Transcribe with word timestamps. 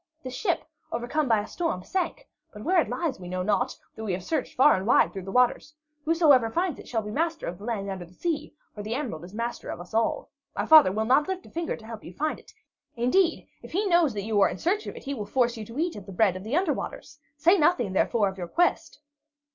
This 0.23 0.33
ship, 0.33 0.63
overcome 0.91 1.27
by 1.27 1.41
a 1.41 1.45
storm, 1.45 1.83
sank; 1.83 2.27
but 2.51 2.63
where 2.63 2.81
it 2.81 2.89
lies 2.89 3.19
we 3.19 3.27
know 3.29 3.43
not, 3.43 3.77
though 3.95 4.03
we 4.05 4.13
have 4.13 4.23
searched 4.23 4.55
far 4.55 4.73
and 4.75 4.87
wide 4.87 5.13
through 5.13 5.25
the 5.25 5.31
waters. 5.31 5.75
Whosoever 6.05 6.49
finds 6.49 6.79
it 6.79 6.87
shall 6.87 7.03
be 7.03 7.11
master 7.11 7.45
of 7.45 7.59
the 7.59 7.65
land 7.65 7.87
under 7.87 8.05
the 8.05 8.15
sea, 8.15 8.55
for 8.73 8.81
the 8.81 8.95
emerald 8.95 9.23
is 9.23 9.35
master 9.35 9.69
of 9.69 9.79
us 9.79 9.93
all. 9.93 10.31
My 10.55 10.65
father 10.65 10.91
will 10.91 11.05
not 11.05 11.27
lift 11.27 11.45
a 11.45 11.51
finger 11.51 11.75
to 11.77 11.85
help 11.85 12.03
you 12.03 12.13
find 12.15 12.39
it; 12.39 12.51
indeed, 12.95 13.47
if 13.61 13.73
he 13.73 13.85
knows 13.85 14.15
that 14.15 14.23
you 14.25 14.41
are 14.41 14.49
in 14.49 14.57
search 14.57 14.87
of 14.87 14.95
it, 14.95 15.03
he 15.03 15.13
will 15.13 15.27
force 15.27 15.55
you 15.55 15.63
to 15.65 15.77
eat 15.77 15.95
of 15.95 16.07
the 16.07 16.11
bread 16.13 16.35
of 16.35 16.43
the 16.43 16.55
under 16.55 16.73
waters. 16.73 17.19
Say 17.37 17.59
nothing, 17.59 17.93
therefore, 17.93 18.27
of 18.27 18.39
your 18.39 18.47
quest." 18.47 18.97